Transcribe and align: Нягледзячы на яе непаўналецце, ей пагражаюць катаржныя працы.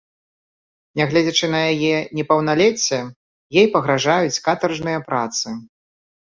Нягледзячы 1.01 1.49
на 1.55 1.59
яе 1.73 1.97
непаўналецце, 2.21 2.99
ей 3.61 3.71
пагражаюць 3.77 4.41
катаржныя 4.51 4.99
працы. 5.13 5.47